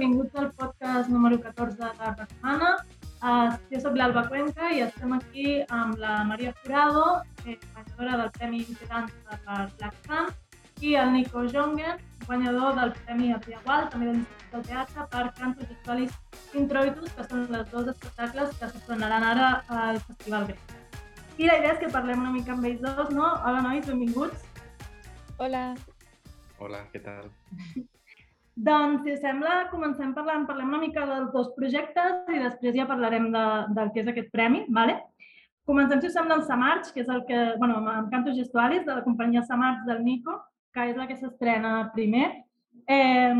[0.00, 2.68] benvinguts al podcast número 14 de la setmana.
[3.20, 8.30] Uh, jo soc l'Alba Cuenca i estem aquí amb la Maria Furado, eh, guanyadora del
[8.38, 10.30] Premi Dansa per Black Sun,
[10.80, 15.68] i el Nico Jongen, guanyador del Premi Apiagual, també de l'Institut del Teatre, per Cantos
[15.68, 16.16] Gestualis
[16.54, 20.76] Introitus, que són els dos espectacles que s'estrenaran ara al Festival Grec.
[21.36, 23.34] I la idea és que parlem una mica amb ells dos, no?
[23.44, 24.48] Hola, nois, benvinguts.
[25.36, 25.64] Hola.
[26.56, 27.28] Hola, què tal?
[28.60, 32.84] Doncs, si us sembla, comencem parlant, parlem una mica dels dos projectes i després ja
[32.88, 33.44] parlarem de,
[33.76, 34.98] del que és aquest premi, ¿vale?
[35.70, 38.98] Comencem, si us sembla, amb Samarch, que és el que, bueno, amb Cantos Gestualis, de
[38.98, 40.36] la companyia Samarch del Nico,
[40.74, 42.26] que és la que s'estrena primer.
[42.84, 43.32] Eh,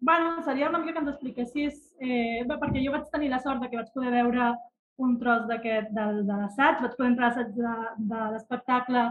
[0.00, 3.72] bueno, seria una mica que ens expliquessis, eh, perquè jo vaig tenir la sort de
[3.72, 4.52] que vaig poder veure
[5.02, 7.76] un tros d'aquest de, de l'assaig, vaig poder entrar a l'assaig de,
[8.14, 9.06] de l'espectacle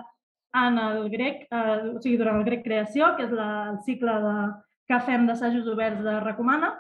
[0.64, 4.20] en el grec, eh, o sigui, durant el grec creació, que és la, el cicle
[4.30, 4.36] de,
[4.92, 6.74] que fem d'assajos oberts de Recomana,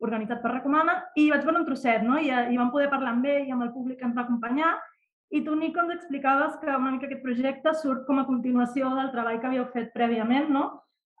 [0.00, 2.16] organitzat per Recomana, i vaig veure un trosset, no?
[2.16, 4.78] I, i vam poder parlar amb ell i amb el públic que ens va acompanyar,
[5.30, 9.12] i tu, Nico, ens explicaves que una mica aquest projecte surt com a continuació del
[9.12, 10.64] treball que havíeu fet prèviament, no?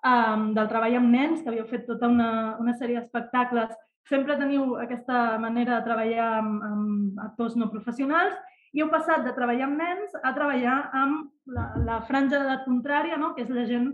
[0.00, 3.76] Um, del treball amb nens, que havíeu fet tota una, una sèrie d'espectacles.
[4.10, 8.34] Sempre teniu aquesta manera de treballar amb, amb actors no professionals
[8.74, 13.18] i heu passat de treballar amb nens a treballar amb la, la franja d'edat contrària,
[13.20, 13.34] no?
[13.36, 13.92] que és la gent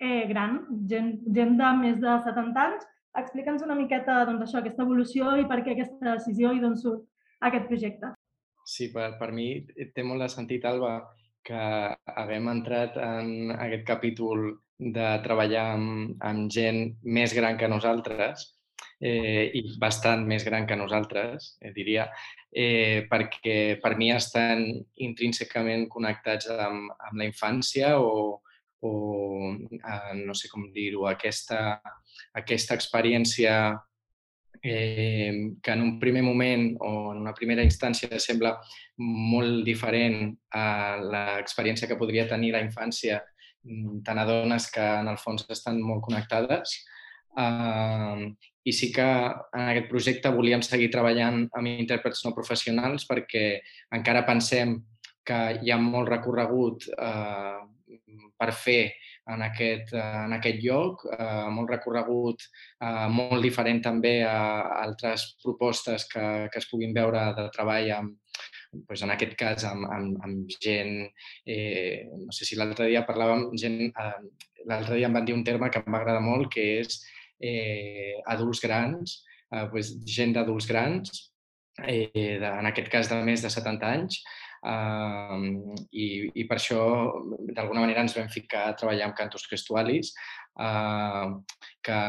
[0.00, 2.86] eh, gran, gent, gent de més de 70 anys.
[3.16, 7.06] Explica'ns una miqueta doncs, això, aquesta evolució i per què aquesta decisió i d'on surt
[7.48, 8.12] aquest projecte.
[8.66, 9.48] Sí, per, per mi
[9.94, 10.98] té molt de sentit, Alba,
[11.46, 11.62] que
[12.18, 18.50] haguem entrat en aquest capítol de treballar amb, amb gent més gran que nosaltres
[19.00, 22.08] eh, i bastant més gran que nosaltres, eh, diria,
[22.50, 24.66] eh, perquè per mi estan
[25.06, 28.42] intrínsecament connectats amb, amb la infància o,
[28.84, 31.80] o eh, no sé com dir-ho, aquesta,
[32.36, 33.56] aquesta experiència
[34.62, 38.56] eh, que en un primer moment o en una primera instància sembla
[38.98, 43.20] molt diferent a l'experiència que podria tenir la infància
[43.62, 46.80] mm, tant a dones que en el fons estan molt connectades.
[47.36, 48.32] Uh,
[48.66, 53.60] I sí que en aquest projecte volíem seguir treballant amb intèrprets no professionals perquè
[53.94, 54.78] encara pensem
[55.26, 57.60] que hi ha molt recorregut uh,
[58.36, 58.80] per fer
[59.32, 62.44] en aquest, en aquest lloc, eh, molt recorregut,
[62.80, 64.38] eh, molt diferent també a
[64.82, 68.14] altres propostes que, que es puguin veure de treball amb,
[68.72, 70.96] doncs en aquest cas amb, amb, amb gent,
[71.48, 75.44] eh, no sé si l'altre dia parlàvem, gent, eh, l'altre dia em van dir un
[75.46, 77.00] terme que em va agradar molt, que és
[77.40, 79.20] eh, adults grans,
[79.52, 81.30] eh, doncs gent d'adults grans,
[81.84, 84.20] eh, de, en aquest cas de més de 70 anys,
[84.64, 86.82] Uh, i, I per això,
[87.52, 90.12] d'alguna manera, ens vam ficar a treballar amb Cantos Gestualis,
[90.60, 91.36] uh,
[91.84, 92.00] que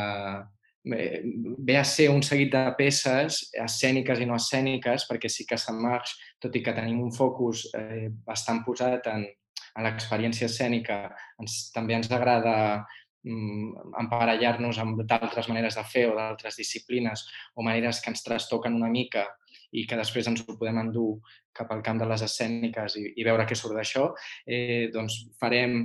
[0.88, 6.16] ve a ser un seguit de peces escèniques i no escèniques, perquè sí que Marx,
[6.40, 11.10] tot i que tenim un focus eh, bastant posat en, en l'experiència escènica,
[11.42, 12.86] ens, també ens agrada
[13.24, 17.26] mm, emparellar-nos amb d'altres maneres de fer o d'altres disciplines
[17.56, 19.28] o maneres que ens trastoquen una mica
[19.72, 21.18] i que després ens ho podem endur
[21.56, 24.10] cap al camp de les escèniques i, i veure què surt d'això,
[24.48, 25.80] eh, doncs farem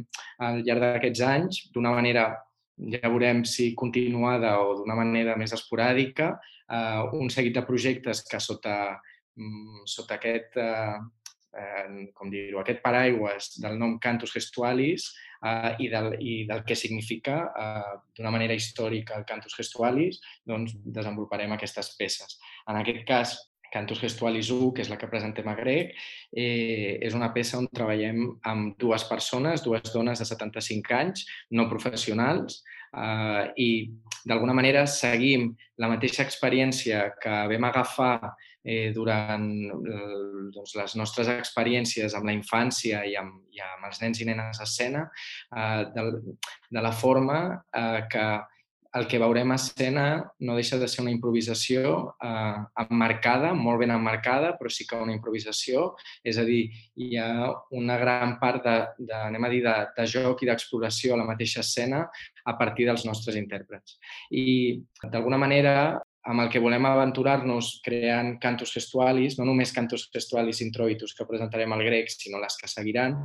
[0.45, 2.29] al llarg d'aquests anys, d'una manera,
[2.93, 6.35] ja veurem si continuada o d'una manera més esporàdica,
[6.69, 9.01] eh, un seguit de projectes que sota,
[9.37, 10.99] mm, sota aquest, eh,
[11.59, 15.11] eh, com dir-ho, aquest paraigües del nom Cantus Gestualis
[15.45, 20.77] eh, i, del, i del que significa eh, d'una manera històrica el Cantus Gestualis, doncs
[20.85, 22.39] desenvoluparem aquestes peces.
[22.69, 23.37] En aquest cas,
[23.73, 25.97] Cantus Gestualis 1, que és la que presentem a grec,
[26.31, 31.69] eh, és una peça on treballem amb dues persones, dues dones de 75 anys, no
[31.71, 32.61] professionals,
[32.93, 33.69] eh, i
[34.29, 35.51] d'alguna manera seguim
[35.81, 38.17] la mateixa experiència que vam agafar
[38.63, 39.49] eh, durant
[40.55, 44.61] doncs, les nostres experiències amb la infància i amb, i amb els nens i nenes
[44.61, 45.07] a escena,
[45.57, 46.09] eh, de,
[46.71, 47.43] de la forma
[47.75, 48.27] eh, que
[48.95, 50.07] el que veurem a escena
[50.45, 55.15] no deixa de ser una improvisació eh, emmarcada, molt ben emmarcada, però sí que una
[55.17, 55.93] improvisació.
[56.25, 56.67] És a dir,
[57.01, 57.49] hi ha
[57.79, 58.77] una gran part de,
[59.09, 62.05] de anem a dir, de, de joc i d'exploració a la mateixa escena
[62.45, 63.97] a partir dels nostres intèrprets.
[64.29, 65.77] I, d'alguna manera,
[66.23, 71.73] amb el que volem aventurar-nos creant cantos gestualis, no només cantos gestualis introitus que presentarem
[71.75, 73.17] al grec, sinó les que seguiran,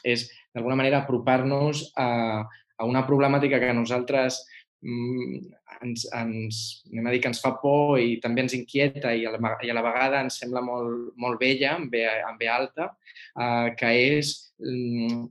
[0.00, 2.46] és d'alguna manera apropar-nos a,
[2.78, 4.40] a una problemàtica que nosaltres
[4.82, 6.58] ens, ens,
[6.92, 9.70] anem a dir que ens fa por i també ens inquieta i a la, i
[9.70, 12.92] a la vegada ens sembla molt, molt bella, amb B, amb B alta,
[13.34, 14.32] eh, que és
[14.62, 15.26] mm,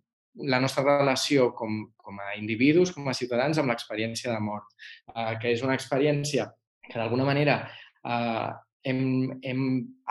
[0.52, 4.70] la nostra relació com, com a individus, com a ciutadans, amb l'experiència de mort,
[5.16, 6.50] eh, que és una experiència
[6.88, 7.62] que d'alguna manera
[8.04, 8.50] eh,
[8.88, 9.64] hem, hem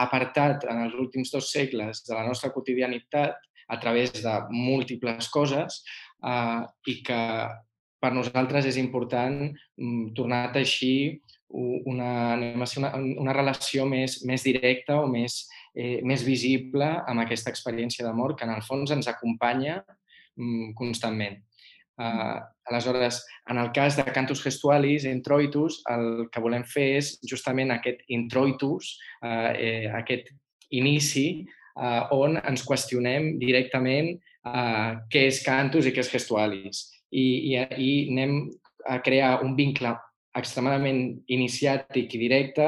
[0.06, 3.36] apartat en els últims dos segles de la nostra quotidianitat
[3.68, 5.82] a través de múltiples coses
[6.24, 7.22] eh, i que
[8.06, 11.18] per nosaltres és important mm, tornar a teixir
[11.50, 12.90] una, una,
[13.22, 15.44] una relació més, més directa o més,
[15.74, 21.42] eh, més visible amb aquesta experiència d'amor que en el fons ens acompanya mm, constantment.
[21.96, 27.72] Uh, aleshores, en el cas de Cantus Gestualis, Introitus, el que volem fer és justament
[27.72, 28.90] aquest introitus,
[29.24, 30.28] uh, eh, aquest
[30.76, 31.46] inici,
[31.80, 36.84] uh, on ens qüestionem directament uh, què és Cantus i què és Gestualis.
[37.10, 38.38] I, i, i anem
[38.86, 39.94] a crear un vincle
[40.36, 42.66] extremadament iniciàtic i directe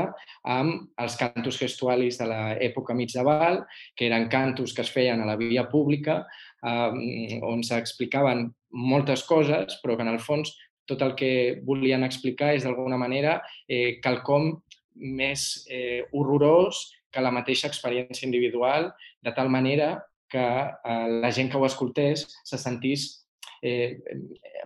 [0.49, 3.61] amb els cantus gestualis de l'època mitjaval,
[3.95, 6.23] que eren cantus que es feien a la via pública,
[6.65, 10.55] eh, on s'explicaven moltes coses, però que en el fons
[10.89, 13.39] tot el que volien explicar és d'alguna manera
[13.69, 14.55] eh, quelcom
[14.97, 18.91] més eh, horrorós que la mateixa experiència individual,
[19.25, 19.99] de tal manera
[20.33, 23.28] que eh, la gent que ho escoltés se sentís
[23.63, 23.99] eh,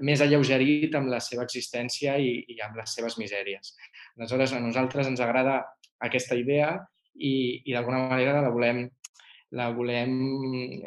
[0.01, 3.75] més alleugerit amb la seva existència i, i amb les seves misèries.
[4.17, 5.61] Aleshores, a nosaltres ens agrada
[6.03, 6.75] aquesta idea
[7.15, 8.85] i, i d'alguna manera la volem,
[9.57, 10.17] la volem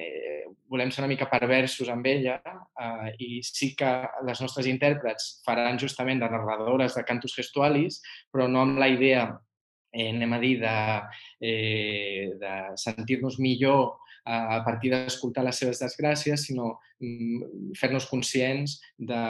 [0.01, 3.89] eh, volem ser una mica perversos amb ella eh, i sí que
[4.27, 8.01] les nostres intèrprets faran justament de narradores de cantus gestualis,
[8.31, 9.27] però no amb la idea,
[9.93, 10.77] eh, anem a dir, de,
[11.41, 19.21] eh, de sentir-nos millor a partir d'escoltar les seves desgràcies, sinó mm, fer-nos conscients de,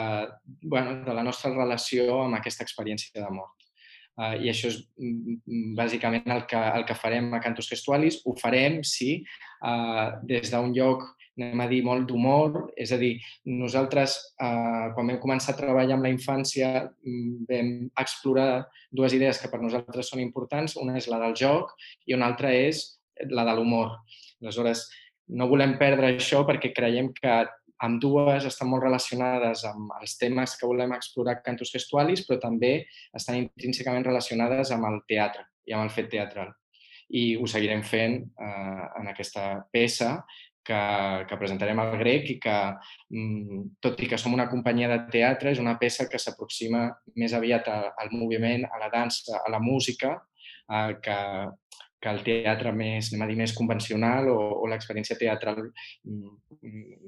[0.62, 3.52] bueno, de la nostra relació amb aquesta experiència de mort.
[4.16, 8.22] Uh, I això és mm, bàsicament el que, el que farem a Cantus Gestualis.
[8.24, 9.18] Ho farem, sí,
[9.60, 11.04] uh, des d'un lloc
[11.36, 12.70] anem a dir, molt d'humor.
[12.76, 17.90] És a dir, nosaltres, eh, quan vam començar a treballar amb la infància, mm, vam
[18.00, 20.76] explorar dues idees que per nosaltres són importants.
[20.76, 21.74] Una és la del joc
[22.06, 22.96] i una altra és
[23.30, 23.92] la de l'humor.
[24.42, 24.86] Aleshores,
[25.28, 27.36] no volem perdre això perquè creiem que
[27.84, 32.86] amb dues estan molt relacionades amb els temes que volem explorar cantos gestualis, però també
[33.16, 36.54] estan intrínsecament relacionades amb el teatre i amb el fet teatral.
[37.12, 40.16] I ho seguirem fent eh, en aquesta peça
[40.66, 40.80] que,
[41.28, 42.56] que presentarem al grec i que,
[43.14, 47.36] mm, tot i que som una companyia de teatre, és una peça que s'aproxima més
[47.36, 50.16] aviat al moviment, a la dansa, a la música,
[50.72, 51.20] eh, que,
[52.06, 56.36] que el teatre més, anem a dir, més convencional o, o l'experiència teatral mm,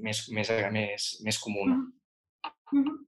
[0.03, 1.79] més, més, més, més comuna.
[2.73, 3.05] Mm -hmm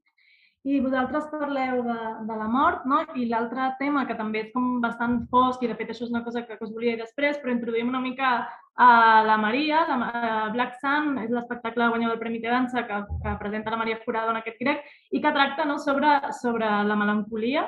[0.68, 1.98] i vosaltres parleu de,
[2.28, 3.00] de la mort, no?
[3.16, 6.24] I l'altre tema, que també és com bastant fosc, i de fet això és una
[6.26, 8.32] cosa que, que us volia dir després, però introduïm una mica
[8.80, 9.84] a la Maria.
[9.88, 13.98] La, Black Sun és l'espectacle guanyador del Premi de Dansa que, que presenta la Maria
[14.04, 17.66] Forado en aquest grec i que tracta no, sobre, sobre la melancolia.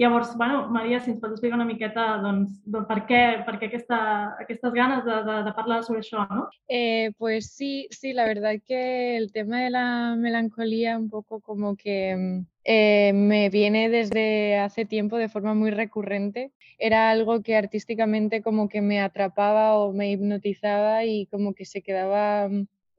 [0.00, 3.68] Llavors, bueno, Maria, si ens pots explicar una miqueta doncs, doncs per què, per què
[3.68, 3.98] aquesta,
[4.40, 6.48] aquestes ganes de, de, de parlar sobre això, ¿no?
[6.66, 11.76] Eh, pues sí, sí, la verdad que el tema de la melancolía un poco como
[11.76, 16.50] que eh, me viene desde hace tiempo de forma muy recurrente.
[16.78, 21.82] Era algo que artísticamente como que me atrapaba o me hipnotizaba y como que se
[21.82, 22.48] quedaba,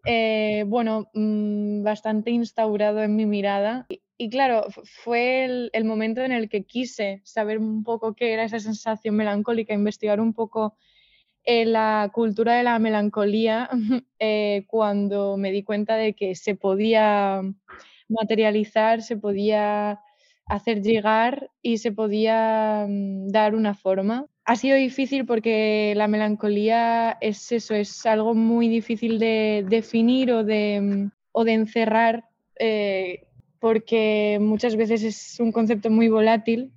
[0.05, 3.87] eh, bueno, mm, bastante instaurado en mi mirada.
[4.17, 4.67] Y, claro,
[5.03, 9.73] fue el, momento en el que quise saber un poco qué era esa sensación melancólica,
[9.73, 10.77] investigar un poco
[11.43, 13.69] eh, la cultura de la melancolía
[14.67, 17.41] cuando me di cuenta de que se podía
[18.09, 19.99] materializar, se podía
[20.47, 24.27] hacer llegar y se podía mm, dar una forma.
[24.45, 30.43] Ha sido difícil porque la melancolía es eso, es algo muy difícil de definir o
[30.43, 32.25] de, mm, o de encerrar
[32.59, 33.27] eh,
[33.59, 36.71] porque muchas veces es un concepto muy volátil,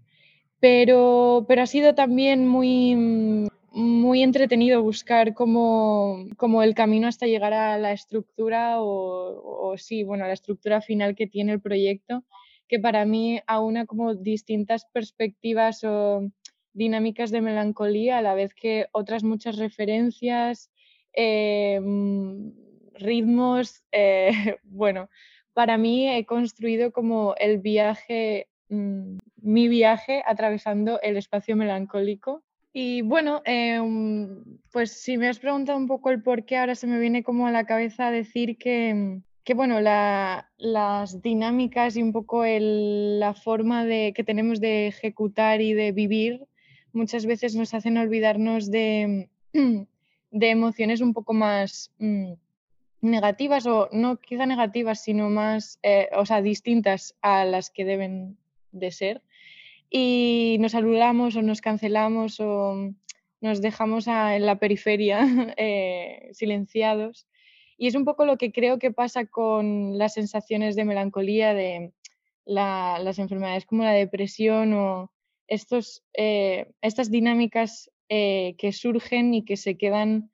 [0.60, 6.26] pero, pero ha sido también muy, mm, muy entretenido buscar cómo,
[6.62, 11.52] el camino hasta llegar a la estructura o, sí, bueno, la estructura final que tiene
[11.52, 12.24] el proyecto,
[12.66, 16.28] que para mí aúna como distintas perspectivas o
[16.72, 20.70] dinámicas de melancolía, a la vez que otras muchas referencias,
[21.12, 21.80] eh,
[22.94, 24.30] ritmos, eh,
[24.64, 25.08] bueno,
[25.52, 33.02] para mí he construido como el viaje, mm, mi viaje atravesando el espacio melancólico y
[33.02, 36.98] bueno, em, pues si me has preguntado un poco el por qué, ahora se me
[36.98, 43.34] viene como a la cabeza decir que, que bueno, las dinámicas y un poco la
[43.34, 46.46] forma de, que tenemos de ejecutar y de vivir
[46.92, 49.28] muchas veces nos hacen olvidarnos de,
[50.30, 52.32] de emociones un poco más mm,
[53.00, 58.36] negativas o no quizá negativas, sino más, eh, o sea, distintas a las que deben
[58.72, 59.22] de ser.
[59.90, 62.92] Y nos saludamos o nos cancelamos o
[63.40, 65.20] nos dejamos en la periferia
[65.56, 67.26] eh, silenciados.
[67.76, 71.92] Y es un poco lo que creo que pasa con las sensaciones de melancolía, de
[72.44, 75.12] las enfermedades como la depresión o
[75.46, 80.30] estos, eh, estas dinámicas eh, que surgen y que se quedan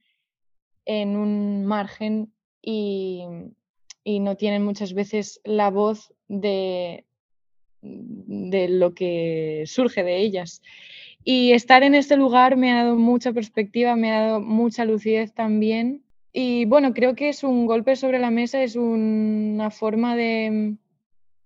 [0.86, 2.32] en un margen
[2.62, 3.24] y,
[4.04, 7.04] y no tienen muchas veces la voz de,
[7.84, 10.62] de lo que surge de ellas.
[11.22, 15.32] Y estar en este lugar me ha dado mucha perspectiva, me ha dado mucha lucidez
[15.32, 16.02] también.
[16.32, 20.76] Y bueno, creo que es un golpe sobre la mesa, es una forma de,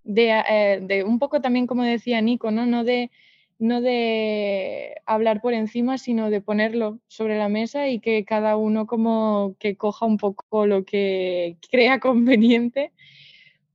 [0.05, 2.65] eh, de, un poco también como decía Nico, ¿no?
[2.65, 3.11] No de,
[3.59, 8.87] no de hablar por encima, sino de ponerlo sobre la mesa y que cada uno
[8.87, 12.91] como que coja un poco lo que crea conveniente,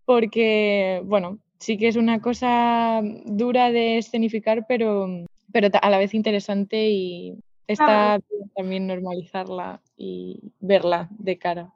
[0.05, 6.15] porque, bueno, sí que es una cosa dura de escenificar, pero, pero a la vez
[6.15, 11.73] interesante y está bien también normalizarla y verla de cara.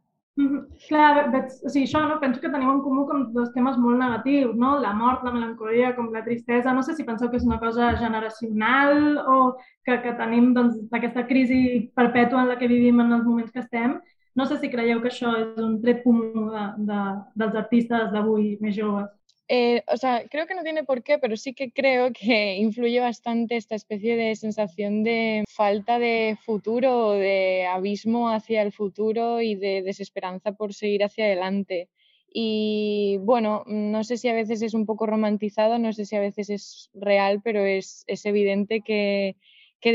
[0.87, 2.21] Clar, veig, o sigui, això no?
[2.23, 4.76] penso que tenim en comú com dos temes molt negatius, no?
[4.78, 6.75] la mort, la melancolia, com la tristesa.
[6.76, 11.26] No sé si penseu que és una cosa generacional o que, que tenim doncs, aquesta
[11.26, 13.99] crisi perpètua en la que vivim en els moments que estem.
[14.38, 17.02] No sé si creieu que això és un tret comú de, de,
[17.42, 19.11] dels artistes d'avui més joves.
[19.50, 23.00] Eh, o sea, creo que no tiene por qué, pero sí que creo que influye
[23.00, 29.55] bastante esta especie de sensación de falta de futuro, de abismo hacia el futuro y
[29.55, 31.88] de desesperanza por seguir hacia adelante.
[32.31, 36.21] Y bueno, no sé si a veces es un poco romantizado, no sé si a
[36.21, 39.37] veces es real, pero es, es evidente que,
[39.81, 39.93] que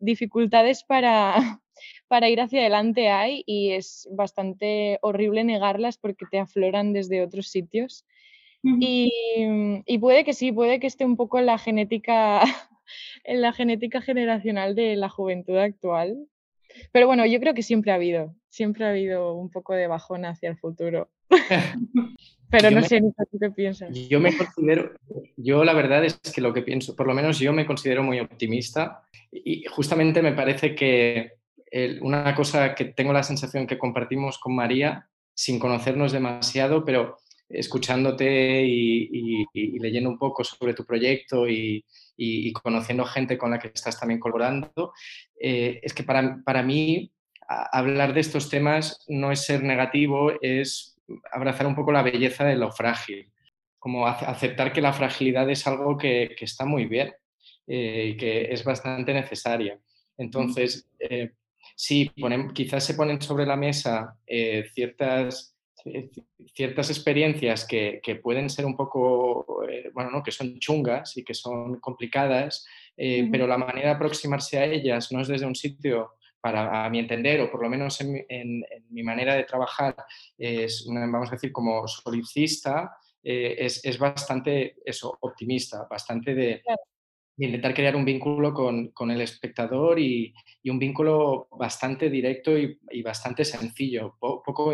[0.00, 1.34] dificultades para,
[2.08, 7.48] para ir hacia adelante hay y es bastante horrible negarlas porque te afloran desde otros
[7.48, 8.04] sitios.
[8.62, 12.40] Mm, y, puede que sí, puede que esté un poco en la genética,
[13.24, 16.16] en la genética generacional de la juventud actual.
[16.92, 20.24] Pero bueno, yo creo que siempre ha habido, siempre ha habido un poco de bajón
[20.24, 21.10] hacia el futuro.
[22.50, 23.90] Pero no sé, ¿tú qué piensas?
[24.08, 24.92] Yo me considero,
[25.36, 28.18] yo la verdad es que lo que pienso, por lo menos yo me considero muy
[28.18, 31.34] optimista y justamente me parece que
[32.00, 37.18] una cosa que tengo la sensación que compartimos con María, sin conocernos demasiado, pero
[37.50, 39.44] escuchándote y,
[39.78, 41.84] leyendo un poco sobre tu proyecto y,
[42.52, 44.92] conociendo gente con la que estás también colaborando,
[45.40, 47.12] eh, es que para, para mí
[47.48, 50.96] hablar de estos temas no es ser negativo, es
[51.32, 53.32] abrazar un poco la belleza de lo frágil,
[53.78, 57.12] como aceptar que la fragilidad es algo que, está muy bien
[57.66, 59.80] eh, y que es bastante necesaria.
[60.18, 61.32] Entonces, eh,
[61.74, 62.12] sí,
[62.54, 64.18] quizás se ponen sobre la mesa
[64.74, 65.49] ciertas
[66.54, 70.22] ciertas experiencias que, pueden ser un poco, eh, bueno, ¿no?
[70.22, 75.10] que son chungas y que son complicadas, eh, pero la manera de aproximarse a ellas
[75.12, 79.02] no es desde un sitio, para a mi entender, o por lo menos en, mi
[79.02, 79.94] manera de trabajar,
[80.38, 86.62] es, vamos a decir, como solicista, es, es, bastante eso, optimista, bastante de,
[87.46, 90.32] intentar crear un vínculo con, el espectador y,
[90.64, 94.72] un vínculo bastante directo y, bastante sencillo, poco,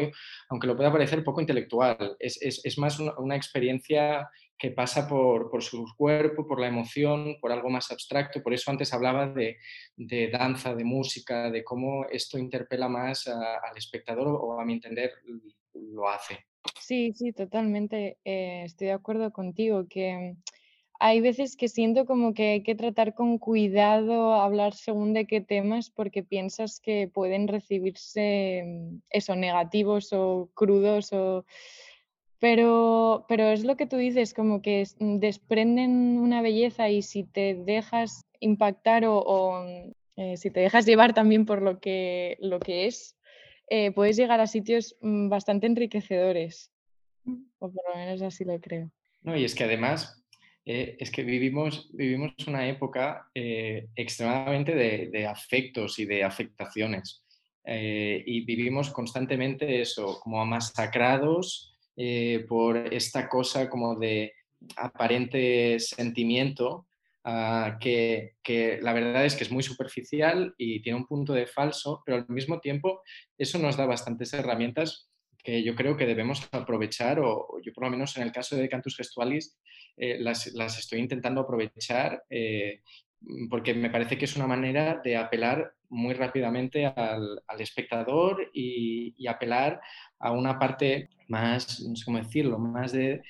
[0.49, 2.17] aunque lo pueda parecer poco intelectual.
[2.19, 7.91] Es, más una, experiencia que pasa por, su cuerpo, por la emoción, por algo más
[7.91, 8.43] abstracto.
[8.43, 9.59] Por eso antes hablaba de,
[10.31, 15.13] danza, de música, de cómo esto interpela más al espectador o a mi entender
[15.75, 16.47] lo hace.
[16.81, 18.19] Sí, sí, totalmente.
[18.25, 20.37] Eh, estoy de acuerdo contigo que
[20.99, 25.41] hay veces que siento como que hay que tratar con cuidado, hablar según de qué
[25.41, 31.45] temas, porque piensas que pueden recibirse mm, eso, negativos o crudos o...
[32.39, 37.25] Pero, pero es lo que tú dices, como que mm, desprenden una belleza y si
[37.25, 42.59] te dejas impactar o, mm, eh, si te dejas llevar también por lo que, lo
[42.61, 43.17] que es,
[43.69, 46.71] eh, puedes llegar a sitios bastante enriquecedores,
[47.59, 48.91] o por lo menos así lo creo.
[49.23, 50.25] No, y es que además
[50.69, 57.23] eh, es que vivimos, vivimos una época eh, extremadamente de, afectos y de afectaciones.
[57.65, 61.73] Eh, y vivimos constantemente eso, como masacrados
[62.47, 64.35] por esta cosa como de
[64.77, 66.87] aparente sentimiento
[67.25, 71.47] ah, que, que, la verdad es que es muy superficial y tiene un punto de
[71.47, 73.01] falso, pero al mismo tiempo
[73.39, 75.09] eso nos da bastantes herramientas
[75.43, 78.69] que yo creo que debemos aprovechar, o, yo por lo menos en el caso de
[78.69, 79.57] Cantus Gestualis
[79.97, 82.83] eh, las, estoy intentando aprovechar eh,
[83.49, 89.81] porque me parece que es una manera de apelar muy rápidamente al, espectador y, apelar
[90.19, 93.23] a una parte más, no sé cómo decirlo, más de,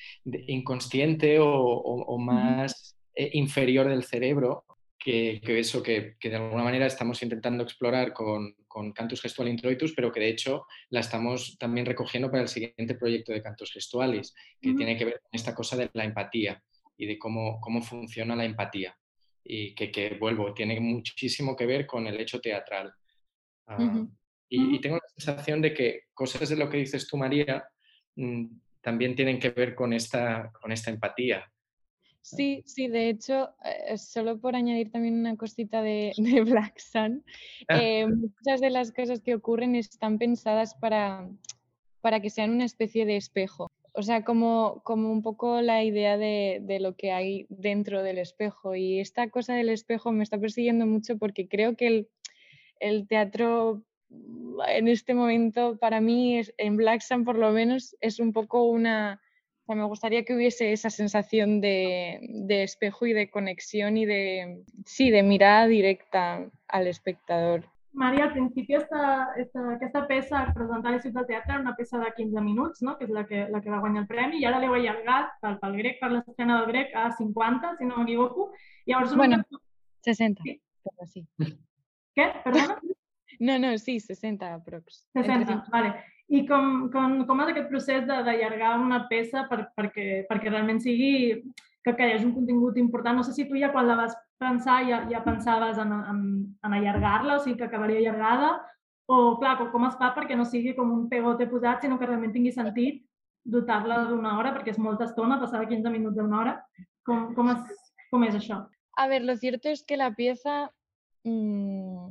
[0.48, 4.65] inconsciente o, más eh, inferior del cerebro
[5.06, 10.10] que, eso que, de alguna manera estamos intentando explorar con, con, Cantus Gestual Introitus, pero
[10.10, 14.74] que de hecho la estamos también recogiendo para el siguiente proyecto de Cantus Gestualis, que
[14.74, 16.60] tiene que ver con esta cosa de la empatía
[16.96, 18.98] y de cómo, cómo funciona la empatía.
[19.44, 22.92] Y que, que, vuelvo, tiene muchísimo que ver con el hecho teatral.
[23.68, 24.04] Ah,
[24.48, 27.64] y, tengo la sensación de que cosas de lo que dices tú, María,
[28.16, 28.44] mm,
[28.80, 31.48] también tienen que ver con esta, con esta empatía.
[32.26, 37.24] Sí, sí, de hecho, eh, solo por añadir también una cosita de, de Black Sun,
[37.68, 37.78] ah.
[37.80, 41.30] eh, muchas de las cosas que ocurren están pensadas para,
[42.00, 43.70] para que sean una especie de espejo.
[43.92, 48.18] O sea, como, como un poco la idea de, de, lo que hay dentro del
[48.18, 48.74] espejo.
[48.74, 52.08] Y esta cosa del espejo me está persiguiendo mucho porque creo que el,
[52.80, 53.84] el teatro
[54.68, 58.64] en este momento, para mí, es, en Black Sun por lo menos, es un poco
[58.64, 59.20] una
[59.74, 65.22] me gustaría que hubiese esa sensación de, espejo y de conexión y de, sí, de
[65.22, 67.64] mirada directa al espectador.
[67.92, 72.12] María, al principio esta, esta, aquesta peça presentada a Ciutat Teatre era una peça de
[72.14, 72.98] 15 minuts, no?
[72.98, 75.56] que és la que, la que va guanyar el premi, i ara l'heu allargat pel,
[75.62, 78.50] pel grec, per l'estrena del grec, a 50, si no m'equivoco.
[78.84, 79.62] Llavors, bueno, una...
[80.04, 80.58] 60, sí.
[80.84, 81.24] però sí.
[82.14, 82.28] Què?
[82.44, 82.78] Perdona?
[83.38, 85.02] No, no, sí, 60 aprox.
[85.12, 85.90] 60, vale.
[86.28, 91.42] I com, com, com és aquest procés d'allargar una peça per, perquè, perquè realment sigui
[91.86, 93.20] que, que hi hagi un contingut important?
[93.20, 96.22] No sé si tu ja quan la vas pensar ja, ja pensaves en, en,
[96.66, 98.56] en allargar-la, o sigui que acabaria allargada,
[99.06, 102.34] o clar, com es fa perquè no sigui com un pegote posat, sinó que realment
[102.34, 103.04] tingui sentit
[103.46, 106.54] dotar-la d'una hora, perquè és molta estona, passar de 15 minuts a una hora.
[107.06, 108.64] Com, com, és, com és això?
[108.98, 110.72] A ver, lo cierto es que la pieza
[111.22, 112.08] mmm,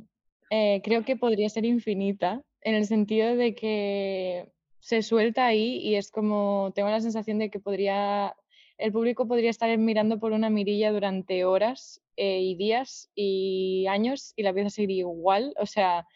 [0.50, 4.50] eh, creo que podría ser infinita en el sentido de que
[4.80, 8.34] se suelta ahí y es como, tengo la sensación de que podría,
[8.76, 14.32] el público podría estar mirando por una mirilla durante horas eh, y días y años
[14.34, 15.54] y la pieza seguiría igual.
[15.60, 16.08] O sea,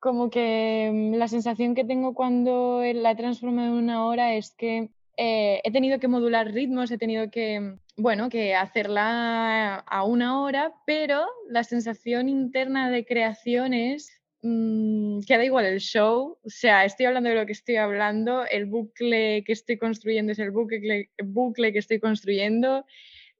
[0.00, 4.56] como que mm, la sensación que tengo cuando la he transformado en una hora es
[4.56, 10.42] que eh, he tenido que modular ritmos, he tenido que, bueno, que hacerla a una
[10.42, 16.84] hora, pero la sensación interna de creación es mmm, queda igual el show, o sea,
[16.84, 21.10] estoy hablando de lo que estoy hablando, el bucle que estoy construyendo es el bucle,
[21.24, 22.84] bucle que estoy construyendo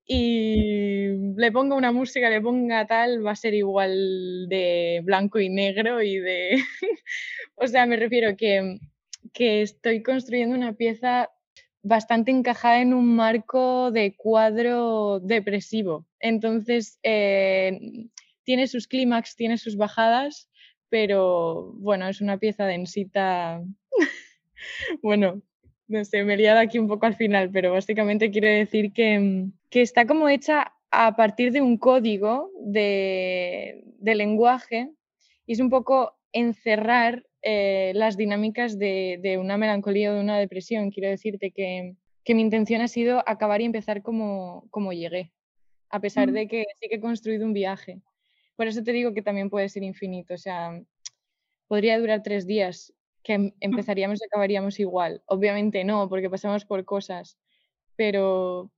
[0.06, 5.48] y le pongo una música, le ponga tal, va a ser igual de blanco y
[5.50, 6.56] negro y de...
[7.56, 8.78] o sea, me refiero que,
[9.32, 11.30] que estoy construyendo una pieza
[11.82, 16.06] bastante encajada en un marco de cuadro depresivo.
[16.18, 17.78] Entonces, eh,
[18.44, 20.48] tiene sus clímax, tiene sus bajadas,
[20.94, 23.60] pero bueno, es una pieza densita.
[25.02, 25.42] bueno,
[25.88, 29.18] no sé, me he liado aquí un poco al final, pero básicamente quiero decir que,
[29.18, 34.92] mm, que está como hecha a partir de un código de, de lenguaje
[35.46, 40.38] y es un poco encerrar eh, las dinámicas de, de, una melancolía o de una
[40.38, 40.92] depresión.
[40.92, 45.32] Quiero decirte que, que, mi intención ha sido acabar y empezar como, como llegué,
[45.90, 48.00] a pesar de que sí que he construido un viaje.
[48.56, 50.34] Por eso te digo que también puede ser infinito.
[50.34, 50.80] O sea,
[51.66, 55.22] podría durar tres días, que em, empezaríamos y acabaríamos igual.
[55.26, 57.38] Obviamente no, porque pasamos por cosas,
[57.96, 58.70] pero,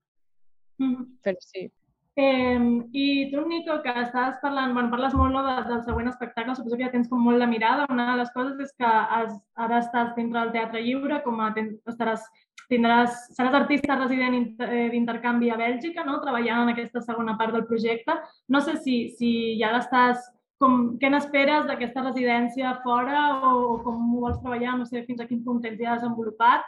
[1.22, 1.70] pero sí.
[2.18, 2.58] Eh,
[2.92, 6.78] I tu, Nico, que estàs parlant, bueno, parles molt no, de, del següent espectacle, suposo
[6.78, 7.84] que ja tens com molt la mirada.
[7.92, 11.50] Una de les coses és que has, ara estàs dintre del Teatre Lliure, com a
[11.52, 12.24] ten, estaràs,
[12.70, 16.18] tindràs, seràs artista resident eh, d'intercanvi a Bèlgica, no?
[16.22, 18.16] treballant en aquesta segona part del projecte.
[18.48, 20.24] No sé si, si ja l'estàs
[20.62, 25.22] com, què n'esperes d'aquesta residència fora o, o com ho vols treballar, no sé fins
[25.22, 26.66] a quin punt tens ja desenvolupat,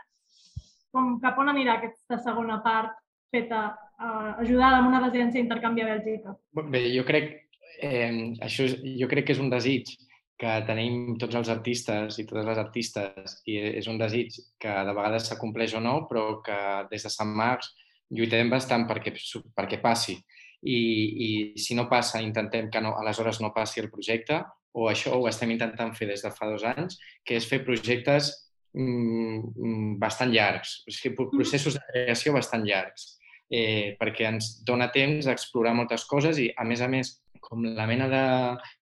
[0.94, 2.96] com cap on anirà aquesta segona part
[3.34, 3.62] feta,
[4.00, 6.36] eh, ajudada amb una residència d'intercanvi a Bèlgica?
[6.72, 7.32] Bé, jo crec,
[7.80, 9.96] eh, això és, jo crec que és un desig
[10.38, 14.94] que tenim tots els artistes i totes les artistes i és un desig que de
[14.94, 16.58] vegades s'acompleix o no, però que
[16.92, 17.72] des de Sant Marcs
[18.14, 19.12] lluitem bastant perquè,
[19.56, 20.14] perquè passi.
[20.62, 20.78] I,
[21.26, 24.40] i si no passa, intentem que no, aleshores no passi el projecte,
[24.78, 28.30] o això ho estem intentant fer des de fa dos anys, que és fer projectes
[28.78, 33.14] mm, mm bastant llargs, o sigui, processos de creació bastant llargs,
[33.50, 37.64] eh, perquè ens dona temps a explorar moltes coses i, a més a més, com
[37.64, 38.24] la mena de,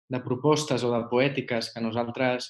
[0.09, 2.49] de propostes o de poètiques que nosaltres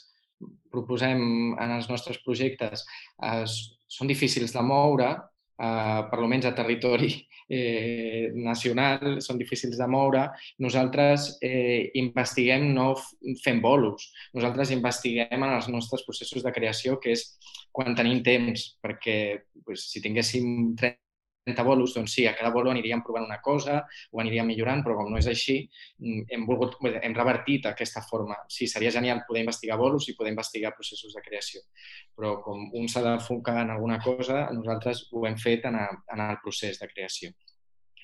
[0.71, 1.19] proposem
[1.53, 2.83] en els nostres projectes
[3.23, 3.45] eh,
[3.87, 7.11] són difícils de moure, eh, per almenys a territori
[7.47, 10.25] eh, nacional, són difícils de moure.
[10.65, 12.93] Nosaltres eh, investiguem no
[13.43, 17.27] fent bolos, nosaltres investiguem en els nostres processos de creació, que és
[17.73, 19.17] quan tenim temps, perquè
[19.65, 21.02] pues, si tinguéssim 30
[21.45, 24.95] 30 bolos, doncs sí, a cada bolo aniríem provant una cosa, ho aniríem millorant, però
[24.99, 25.57] com no és així,
[25.99, 28.37] mm, hem, volgut, hem revertit aquesta forma.
[28.47, 31.61] Sí, seria genial poder investigar bolos i poder investigar processos de creació,
[32.15, 36.27] però com un s'ha d'enfocar en alguna cosa, nosaltres ho hem fet en, a, en
[36.29, 37.31] el procés de creació.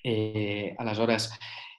[0.03, 1.29] Eh, aleshores,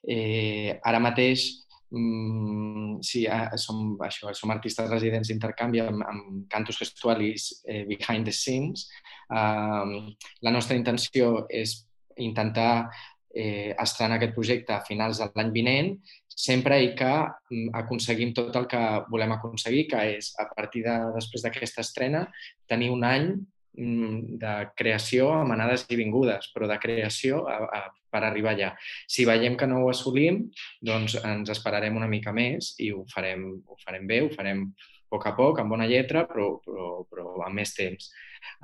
[0.05, 3.25] eh, ara mateix Mm, sí,
[3.59, 8.87] som, això, som artistes residents d'intercanvi amb, amb cantos gestualis eh, behind the scenes.
[9.31, 11.77] La nostra intenció és
[12.21, 12.91] intentar
[13.35, 15.95] eh, estrenar aquest projecte a finals de l'any vinent,
[16.41, 20.97] sempre i que mm, aconseguim tot el que volem aconseguir, que és, a partir de
[21.15, 22.27] després d'aquesta estrena,
[22.69, 23.33] tenir un any
[23.79, 28.73] Mm, de creació amb anades i vingudes, però de creació a, a, per arribar allà.
[29.07, 30.43] Si veiem que no ho assolim,
[30.83, 34.67] doncs ens esperarem una mica més i ho farem, ho farem bé, ho farem
[35.11, 38.11] poc a poc, amb bona lletra, però, però, però amb més temps.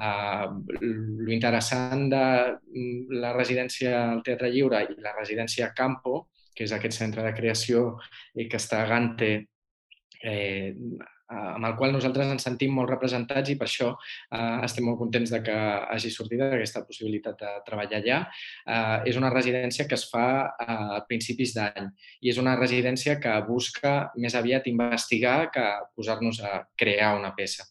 [0.00, 2.22] Uh, lo interessant de
[2.54, 7.35] mm, la residència al Teatre Lliure i la residència Campo, que és aquest centre de
[7.37, 7.98] creació
[8.32, 9.30] que està a Gante,
[10.22, 10.72] eh,
[11.34, 15.32] amb el qual nosaltres ens sentim molt representats i per això eh, estem molt contents
[15.34, 15.56] de que
[15.94, 18.20] hagi sortit aquesta possibilitat de treballar allà.
[18.66, 20.26] Eh, és una residència que es fa
[20.58, 21.90] a principis d'any
[22.22, 27.66] i és una residència que busca més aviat investigar que posar-nos a crear una peça.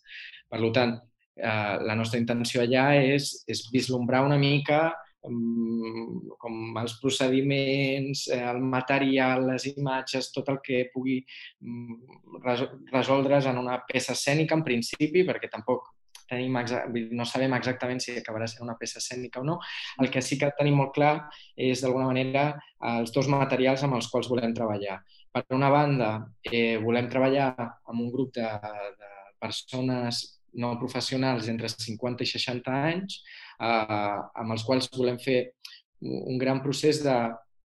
[0.50, 0.98] Per tant,
[1.36, 4.92] eh, la nostra intenció allà és, és vislumbrar una mica
[5.26, 11.20] com els procediments, eh, el material, les imatges, tot el que pugui
[11.62, 12.40] mm,
[12.94, 15.92] resoldre's en una peça escènica en principi, perquè tampoc
[16.30, 16.56] tenim
[17.14, 19.60] no sabem exactament si acabarà sent una peça escènica o no.
[20.02, 21.14] El que sí que tenim molt clar
[21.56, 22.48] és, d'alguna manera,
[22.96, 25.02] els dos materials amb els quals volem treballar.
[25.36, 26.10] Per una banda,
[26.50, 29.12] eh, volem treballar amb un grup de, de
[29.42, 30.24] persones
[30.56, 33.20] no professionals entre 50 i 60 anys,
[33.60, 35.40] eh, amb els quals volem fer
[36.06, 37.16] un gran procés de,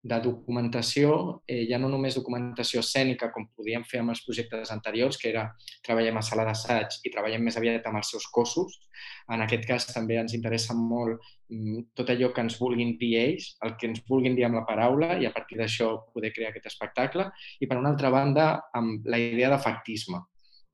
[0.02, 5.18] de documentació, eh, ja no només documentació escènica, com podíem fer amb els projectes anteriors,
[5.20, 5.44] que era
[5.84, 8.78] treballem a sala d'assaig i treballem més aviat amb els seus cossos.
[9.28, 11.20] En aquest cas també ens interessa molt
[11.52, 14.64] mm, tot allò que ens vulguin dir ells, el que ens vulguin dir amb la
[14.68, 17.28] paraula i a partir d'això poder crear aquest espectacle.
[17.60, 20.22] I per una altra banda, amb la idea de factisme,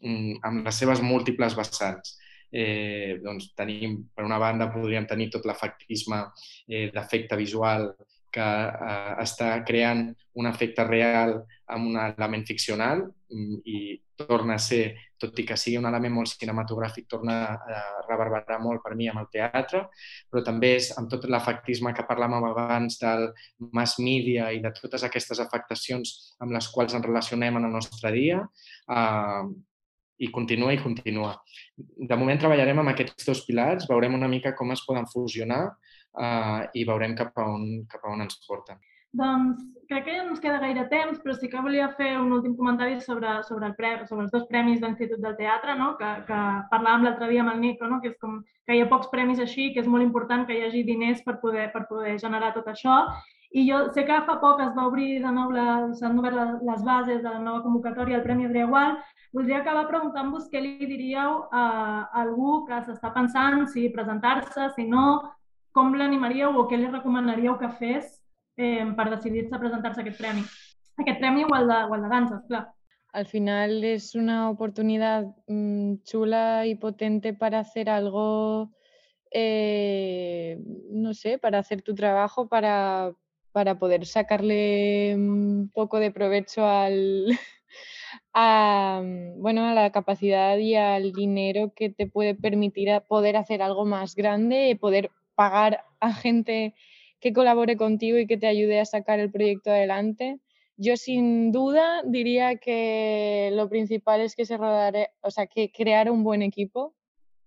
[0.05, 2.15] mm, amb les seves múltiples vessants
[2.53, 6.23] eh, doncs tenim, per una banda, podríem tenir tot l'efectisme
[6.69, 7.91] eh, d'efecte visual
[8.37, 11.39] que eh, està creant un efecte real
[11.73, 13.79] amb un element ficcional mm, i
[14.17, 18.83] torna a ser, tot i que sigui un element molt cinematogràfic, torna a reverberar molt
[18.85, 19.83] per mi amb el teatre,
[20.31, 23.29] però també és amb tot l'efectisme que parlàvem abans del
[23.77, 28.13] mass media i de totes aquestes afectacions amb les quals ens relacionem en el nostre
[28.17, 28.43] dia,
[28.93, 29.43] eh,
[30.19, 31.35] i continua i continua.
[31.77, 36.61] De moment treballarem amb aquests dos pilars, veurem una mica com es poden fusionar uh,
[36.75, 38.81] i veurem cap a, on, cap a on ens porten.
[39.17, 42.33] Doncs crec que ja no ens queda gaire temps, però sí que volia fer un
[42.37, 45.95] últim comentari sobre, sobre, el pre, sobre els dos premis d'Institut del Teatre, no?
[46.01, 46.41] que, que
[46.73, 48.01] parlàvem l'altre dia amb el Nico, no?
[48.03, 50.67] que és com que hi ha pocs premis així, que és molt important que hi
[50.67, 52.99] hagi diners per poder, per poder generar tot això.
[53.57, 55.53] I jo sé que fa poc es va obrir de nou,
[55.97, 58.99] s'han obert les bases de la nova convocatòria al Premi Adrià Gual
[59.37, 61.65] Voldria acabar preguntant-vos què li diríeu a
[62.23, 65.03] algú que s'està pensant si presentar-se, si no,
[65.77, 68.07] com l'animaríeu o què li recomanaríeu que fes
[68.57, 70.47] eh, per decidir-se a presentar-se a aquest premi.
[71.03, 72.63] Aquest premi o el de, o el de danses, clar.
[73.13, 78.71] Al final es una oportunidad mmm, chula y potente para hacer algo,
[79.31, 80.59] eh,
[80.93, 83.13] no sé, para hacer tu trabajo, para,
[83.57, 87.27] para poder sacarle un poco de provecho al,
[88.35, 93.63] a, mm, bueno, a la capacidad y al dinero que te puede permitir poder hacer
[93.63, 96.75] algo más grande, poder pagar a gente
[97.19, 100.39] que colabore contigo y que te ayude a sacar el proyecto adelante.
[100.77, 106.11] Yo sin duda diría que lo principal es que se rodare, o sea, que crear
[106.11, 106.93] un buen equipo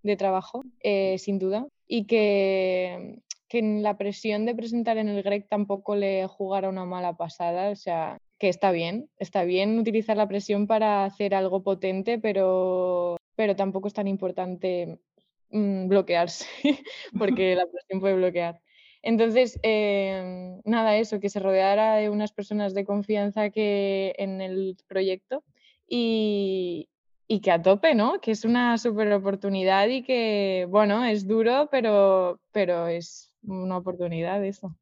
[0.02, 3.20] de trabajo, eh, sin duda, y que,
[3.50, 7.76] que la presión de presentar en el GREC tampoco le jugara una mala pasada, o
[7.76, 13.56] sea, que está bien, está bien utilizar la presión para hacer algo potente, pero, pero
[13.56, 15.00] tampoco es tan importante
[15.50, 16.46] mm, bloquearse,
[17.18, 18.62] porque la presión puede bloquear.
[19.02, 24.78] Entonces, em, nada, eso, que se rodeara de unas personas de confianza que en el
[24.88, 25.44] proyecto
[25.88, 26.90] y,
[27.28, 28.20] y que a tope, ¿no?
[28.22, 34.44] Que es una super oportunidad y que, bueno, es duro, pero, pero es una oportunidad
[34.44, 34.76] eso.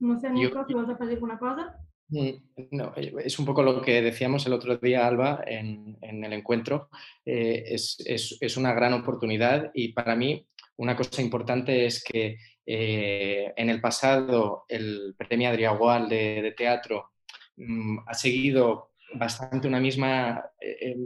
[0.00, 1.76] No sé, Nico, si vas a pedir una cosa.
[2.10, 6.32] Mm, no, eh, es un poco lo que decíamos el otro día, Alba, en, el
[6.32, 6.88] encuentro.
[7.24, 13.70] Eh, es, una gran oportunidad y para mí una cosa importante es que eh, en
[13.70, 17.10] el pasado el premio Adriagual de, de teatro
[17.56, 20.96] mm, ha seguido bastante una misma, eh,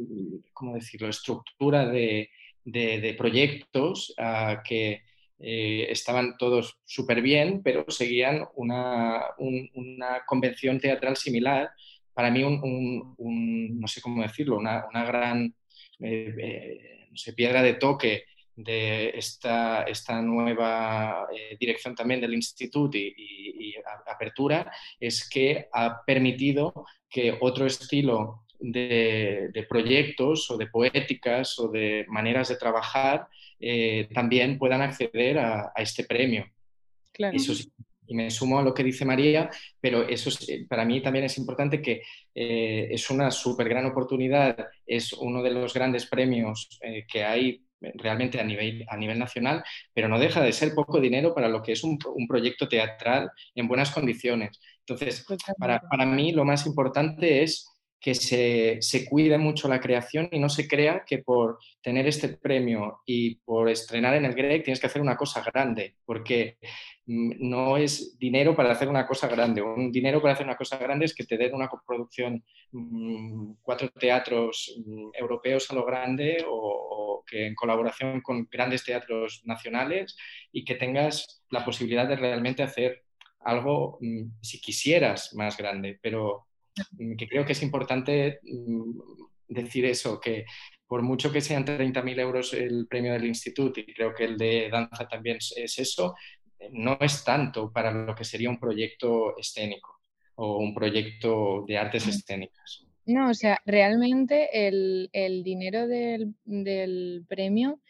[0.53, 2.31] ¿cómo decirlo?, estructura de,
[2.65, 5.03] de, proyectos ah, que
[5.45, 11.71] eh, estaban todos súper bien, pero seguían una, una, convención teatral similar.
[12.15, 13.17] Para mí, un,
[13.81, 15.55] no sé cómo decirlo, una, una gran
[15.99, 18.25] eh, eh, no sé, piedra de toque
[18.55, 21.27] de esta, esta nueva
[21.59, 23.75] dirección también del instituto y, y,
[24.07, 32.05] apertura es que ha permitido que otro estilo de, proyectos o de poéticas o de
[32.09, 33.27] maneras de trabajar
[33.59, 36.47] eh, también puedan acceder a, este premio.
[37.13, 37.37] Claro.
[37.37, 37.53] Eso
[38.05, 39.49] y me sumo a lo que dice María,
[39.81, 42.03] pero eso eh, para mí también es importante que
[42.35, 48.41] eh, es una súper gran oportunidad, es uno de los grandes premios que hay realmente
[48.41, 51.73] a nivel, a nivel nacional, pero no deja de ser poco dinero para lo que
[51.73, 54.61] es un, un proyecto teatral en buenas condiciones.
[54.81, 55.25] Entonces,
[55.59, 57.72] para, para, mí lo más importante es
[58.03, 62.31] que se, se, cuide mucho la creación y no se crea que por tener este
[62.31, 66.59] premio y por estrenar en el GREC tienes que hacer una cosa grande, porque
[67.07, 69.63] mm, no es dinero para hacer una cosa grande.
[69.63, 73.89] Un dinero para hacer una cosa grande es que te den una coproducción, mm, cuatro
[73.91, 80.17] teatros mm, europeos a lo grande o, que en colaboración con grandes teatros nacionales
[80.51, 83.05] y que tengas la posibilidad de realmente hacer
[83.39, 84.01] algo,
[84.41, 86.49] si quisieras, más grande, pero
[87.19, 89.01] que creo que es importante mm,
[89.49, 90.45] decir eso, que
[90.87, 94.69] por mucho que sean 30.000 euros el premio del instituto, y creo que el de
[94.71, 96.15] danza también es eso,
[96.71, 100.01] no es tanto para lo que sería un proyecto escénico
[100.35, 102.87] o un proyecto de artes escénicas.
[103.05, 107.81] No, o sea, realmente el, dinero del, premio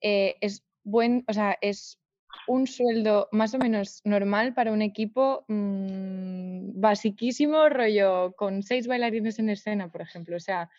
[0.00, 1.98] eh, es buen, o sea, es
[2.46, 9.38] un sueldo más o menos normal para un equipo mm, basiquísimo, rollo con seis bailarines
[9.38, 10.36] en escena, por ejemplo.
[10.36, 10.70] O sea,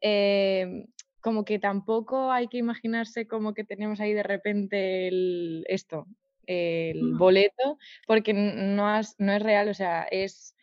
[0.00, 0.86] em,
[1.20, 6.06] como que tampoco hay que imaginarse como que tenemos ahí de repente el, esto,
[6.46, 10.54] el boleto, porque no, no es real, o sea, es,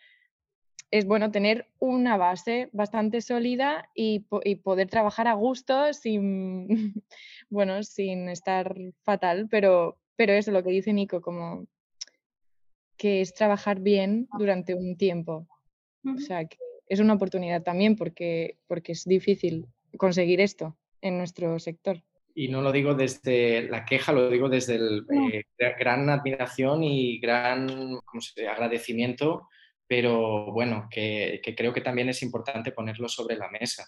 [0.91, 6.67] es bueno tener una base bastante sólida y, y, poder trabajar a gusto sin,
[7.49, 11.65] bueno, sin estar fatal, pero, pero eso, lo que dice Nico, como
[12.97, 15.47] que es trabajar bien durante un tiempo.
[16.05, 21.59] O sea, que es una oportunidad también porque, porque es difícil conseguir esto en nuestro
[21.59, 22.01] sector.
[22.35, 25.43] Y no lo digo desde la queja, lo digo desde el eh,
[25.79, 27.69] gran admiración y gran
[28.49, 29.47] agradecimiento,
[29.87, 33.85] pero bueno, que, que, creo que también es importante ponerlo sobre la mesa,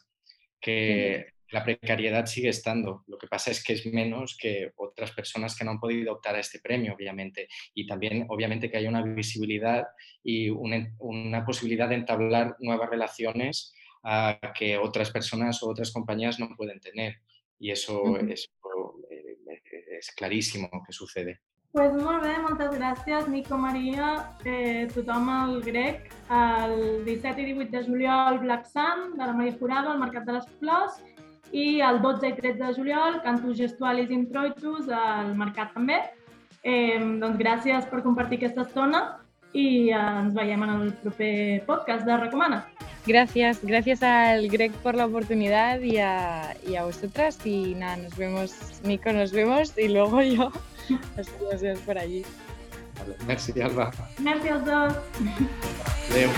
[0.59, 3.03] que la precariedad sigue estando.
[3.07, 6.35] Lo que pasa es que es menos que otras personas que no han podido optar
[6.35, 7.47] a este premio, obviamente.
[7.73, 9.85] Y también, obviamente, que hay una visibilidad
[10.23, 16.49] y una, posibilidad de entablar nuevas relaciones a que otras personas o otras compañías no
[16.55, 17.15] pueden tener.
[17.59, 18.49] Y eso es,
[19.11, 21.41] eh, es clarísimo que sucede.
[21.75, 27.71] pues molt bé, moltes gràcies, Nico Maria, eh, tothom al grec, el 17 i 18
[27.73, 31.01] de juliol Black Sun, de la Maria Jurado, al Mercat de les Flors,
[31.51, 36.01] i el 12 i 13 de juliol Cantus Gestualis Introitus al Mercat també.
[36.65, 39.03] Eh, doncs gràcies per compartir aquesta estona
[39.53, 42.65] i eh, ens veiem en el proper podcast de Recomana.
[43.05, 47.37] Gracias, gracias al Greg por la oportunidad y a, y a vosotras.
[47.45, 50.51] Y nada, nos vemos, Nico, nos vemos y luego yo.
[51.17, 52.25] Así nos vemos por allí.
[53.27, 53.91] Merci, Alba.
[54.19, 54.93] Merci als dos.
[56.09, 56.29] Adéu.